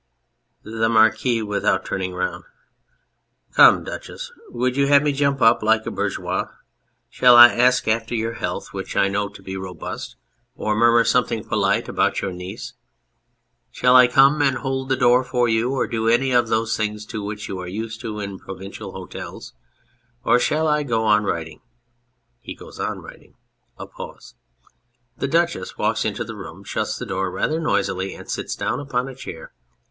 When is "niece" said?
12.31-12.73